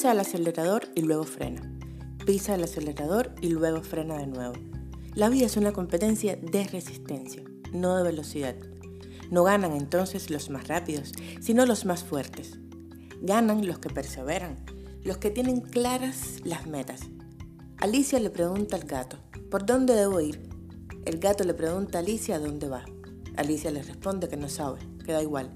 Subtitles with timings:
[0.00, 1.60] Pisa el acelerador y luego frena.
[2.24, 4.54] Pisa el acelerador y luego frena de nuevo.
[5.14, 7.42] La vida es una competencia de resistencia,
[7.74, 8.56] no de velocidad.
[9.30, 11.12] No ganan entonces los más rápidos,
[11.42, 12.58] sino los más fuertes.
[13.20, 14.56] Ganan los que perseveran,
[15.04, 17.02] los que tienen claras las metas.
[17.76, 19.18] Alicia le pregunta al gato,
[19.50, 20.48] ¿por dónde debo ir?
[21.04, 22.86] El gato le pregunta a Alicia dónde va.
[23.36, 25.54] Alicia le responde que no sabe, que da igual.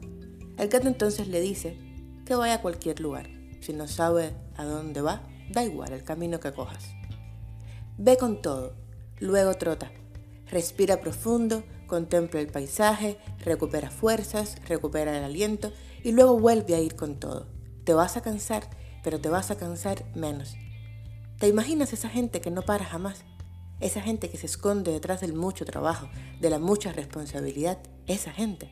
[0.58, 1.78] El gato entonces le dice
[2.26, 3.43] que vaya a cualquier lugar.
[3.64, 6.84] Si no sabe a dónde va, da igual el camino que cojas.
[7.96, 8.74] Ve con todo,
[9.20, 9.90] luego trota.
[10.50, 16.94] Respira profundo, contempla el paisaje, recupera fuerzas, recupera el aliento y luego vuelve a ir
[16.94, 17.46] con todo.
[17.84, 18.68] Te vas a cansar,
[19.02, 20.56] pero te vas a cansar menos.
[21.38, 23.24] ¿Te imaginas esa gente que no para jamás?
[23.80, 27.78] Esa gente que se esconde detrás del mucho trabajo, de la mucha responsabilidad,
[28.08, 28.70] esa gente.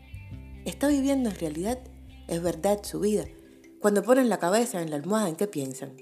[0.66, 1.79] ¿Está viviendo en realidad?
[2.29, 3.24] ¿Es verdad su vida?
[3.82, 5.96] Cuando ponen la cabeza en la almohada, ¿en qué piensan?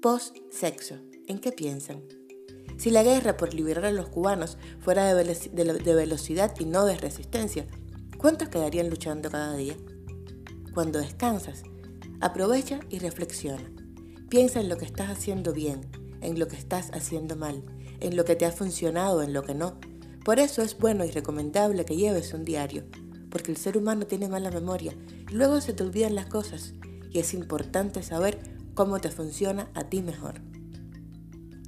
[0.00, 2.04] Post-sexo, ¿en qué piensan?
[2.76, 6.96] Si la guerra por liberar a los cubanos fuera de, de velocidad y no de
[6.96, 7.66] resistencia,
[8.18, 9.74] ¿cuántos quedarían luchando cada día?
[10.74, 11.64] Cuando descansas,
[12.20, 13.68] aprovecha y reflexiona.
[14.28, 15.80] Piensa en lo que estás haciendo bien,
[16.20, 17.64] en lo que estás haciendo mal,
[17.98, 19.80] en lo que te ha funcionado, en lo que no.
[20.24, 22.84] Por eso es bueno y recomendable que lleves un diario,
[23.28, 24.94] porque el ser humano tiene mala memoria
[25.28, 26.74] y luego se te olvidan las cosas
[27.12, 28.38] y es importante saber
[28.74, 30.40] cómo te funciona a ti mejor.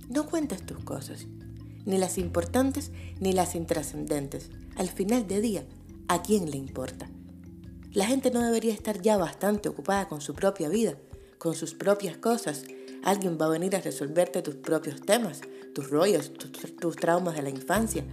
[0.08, 1.26] No cuentes tus cosas,
[1.84, 4.50] ni las importantes ni las intrascendentes.
[4.76, 5.64] Al final de día,
[6.08, 7.08] ¿a quién le importa?
[7.92, 10.96] La gente no debería estar ya bastante ocupada con su propia vida,
[11.38, 12.64] con sus propias cosas.
[13.04, 15.42] Alguien va a venir a resolverte tus propios temas,
[15.74, 18.04] tus rollos, tus, traumas de la infancia,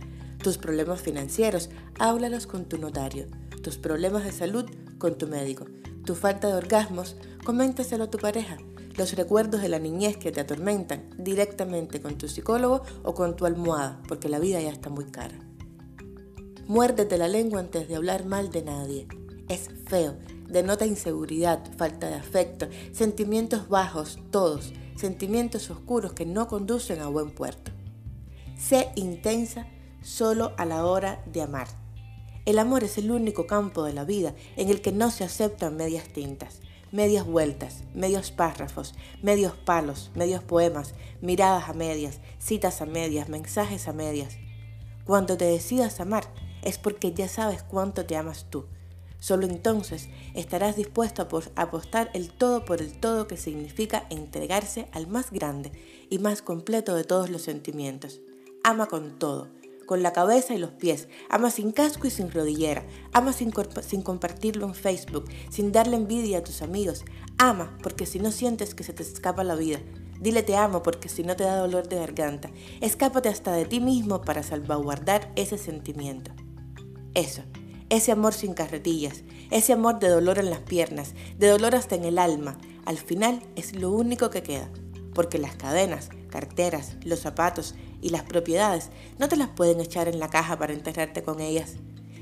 [0.44, 3.28] tus problemas financieros, háblalos con tu notario,
[3.64, 4.66] tus problemas de salud
[4.98, 5.66] con tu médico,
[6.06, 8.58] tu falta de orgasmos, coméntaselo a tu pareja,
[8.98, 13.46] los recuerdos de la niñez que te atormentan directamente con tu psicólogo o con tu
[13.46, 15.36] almohada, porque la vida ya está muy cara.
[16.68, 19.08] Muérdete la lengua antes de hablar mal de nadie.
[19.50, 20.16] Es feo,
[20.48, 27.32] denota inseguridad, falta de afecto, sentimientos bajos, todos, sentimientos oscuros que no conducen a buen
[27.32, 27.72] puerto.
[28.58, 29.68] Sé intensa
[30.02, 31.68] solo a la hora de amar.
[32.46, 35.78] El amor es el único campo de la vida en el que no se aceptan
[35.78, 36.60] medias tintas,
[36.92, 43.88] medias vueltas, medios párrafos, medios palos, medios poemas, miradas a medias, citas a medias, mensajes
[43.88, 44.38] a medias.
[45.06, 46.26] Cuando te decidas amar
[46.64, 48.66] es porque ya sabes cuánto te amas tú
[49.22, 55.06] Solo entonces estarás dispuesto a apostar el todo por el todo que significa entregarse al
[55.06, 55.72] más grande
[56.10, 58.20] y más completo de todos los sentimientos.
[58.64, 59.48] Ama con todo,
[59.92, 61.10] con la cabeza y los pies.
[61.30, 62.86] Ama sin casco y sin rodillera.
[63.12, 63.52] Ama sin,
[63.86, 67.04] sin, compartirlo en Facebook, sin darle envidia a tus amigos.
[67.38, 69.80] Ama porque si no sientes que se te escapa la vida.
[70.22, 72.52] Dile te amo porque si no te da dolor de garganta.
[72.80, 76.32] Escápate hasta de ti mismo para salvaguardar ese sentimiento.
[77.14, 77.44] Eso
[77.90, 82.06] ese amor sin carretillas, ese amor de dolor en las piernas, de dolor hasta en
[82.06, 84.72] el alma, al final es lo único que queda,
[85.14, 90.20] porque las cadenas, carteras, los zapatos y las propiedades no te las pueden echar en
[90.20, 91.76] la caja para enterrarte con ellas.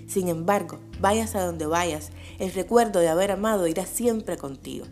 [0.08, 2.09] Sin embargo, vayas a donde vayas,
[2.40, 4.86] el recuerdo de haber amado irá siempre contigo.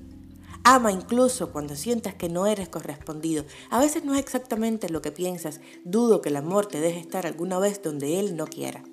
[0.63, 3.45] Ama incluso cuando sientas que no eres correspondido.
[3.69, 5.61] A veces no es exactamente lo que piensas.
[5.85, 8.84] Dudo que el amor te deje estar alguna vez donde él no quiera.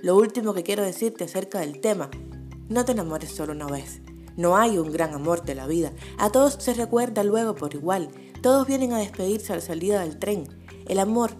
[0.00, 2.10] Lo último que quiero decirte acerca del tema,
[2.68, 4.00] no te enamores solo una vez.
[4.36, 5.92] No hay un gran amor de la vida.
[6.18, 8.10] A todos se recuerda luego por igual.
[8.42, 10.48] Todos vienen a despedirse a la salida del tren.
[10.88, 11.30] El amor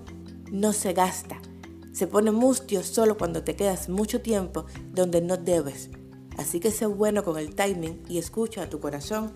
[0.52, 1.42] no se gasta.
[1.92, 5.90] Se pone mustio solo cuando te quedas mucho tiempo donde no debes.
[6.38, 9.32] Así que sé bueno con el timing y escucha a tu corazón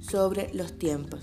[0.00, 1.20] sobre los tiempos.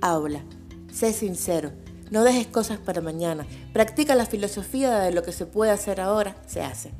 [0.00, 0.44] Habla,
[0.92, 1.72] sé sincero,
[2.12, 3.48] no dejes cosas para mañana.
[3.72, 6.92] Practica la filosofía de lo que se puede hacer ahora, se hace.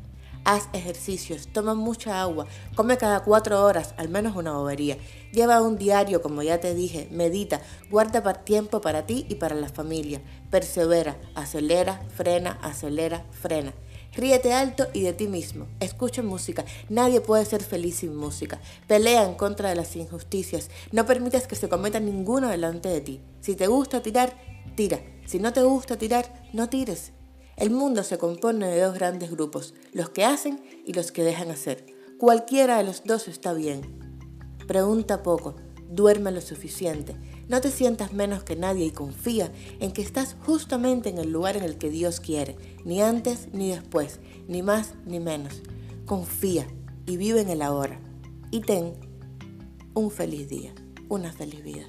[0.44, 4.96] Haz ejercicios, toma mucha agua, come cada cuatro horas, al menos una bobería.
[5.32, 9.68] Lleva un diario, como ya te dije, medita, guarda tiempo para ti y para la
[9.68, 10.22] familia.
[10.50, 13.74] Persevera, acelera, frena, acelera, frena.
[14.14, 15.66] Ríete alto y de ti mismo.
[15.80, 16.64] Escucha música.
[16.88, 18.58] Nadie puede ser feliz sin música.
[18.86, 20.70] Pelea en contra de las injusticias.
[20.92, 23.20] No permitas que se cometa ninguno delante de ti.
[23.40, 24.36] Si te gusta tirar,
[24.74, 25.00] tira.
[25.26, 27.12] Si no te gusta tirar, no tires.
[27.58, 31.50] El mundo se compone de dos grandes grupos, los que hacen y los que dejan
[31.50, 31.86] hacer.
[32.16, 33.82] Cualquiera de los dos está bien.
[34.68, 35.56] Pregunta poco,
[35.90, 37.16] duerme lo suficiente,
[37.48, 39.50] no te sientas menos que nadie y confía
[39.80, 43.70] en que estás justamente en el lugar en el que Dios quiere, ni antes ni
[43.70, 45.60] después, ni más ni menos.
[46.06, 46.64] Confía
[47.06, 48.00] y vive en el ahora.
[48.52, 48.94] Y ten
[49.94, 50.72] un feliz día.
[51.08, 51.86] una feliz vida.